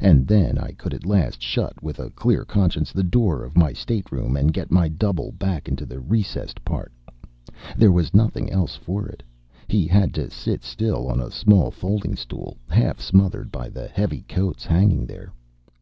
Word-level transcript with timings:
And 0.00 0.26
then 0.26 0.56
I 0.56 0.72
could 0.72 0.94
at 0.94 1.04
last 1.04 1.42
shut, 1.42 1.82
with 1.82 1.98
a 1.98 2.08
clear 2.12 2.46
conscience, 2.46 2.90
the 2.90 3.02
door 3.02 3.44
of 3.44 3.54
my 3.54 3.74
stateroom 3.74 4.34
and 4.34 4.50
get 4.50 4.70
my 4.70 4.88
double 4.88 5.30
back 5.30 5.68
into 5.68 5.84
the 5.84 6.00
recessed 6.00 6.64
part. 6.64 6.90
There 7.76 7.92
was 7.92 8.14
nothing 8.14 8.50
else 8.50 8.76
for 8.76 9.06
it. 9.08 9.22
He 9.66 9.86
had 9.86 10.14
to 10.14 10.30
sit 10.30 10.64
still 10.64 11.06
on 11.06 11.20
a 11.20 11.30
small 11.30 11.70
folding 11.70 12.16
stool, 12.16 12.56
half 12.70 12.98
smothered 12.98 13.52
by 13.52 13.68
the 13.68 13.88
heavy 13.88 14.22
coats 14.22 14.64
hanging 14.64 15.04
there. 15.04 15.34